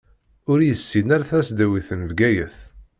[0.51, 2.57] Ur yessin ara tasdawit n Bgayet.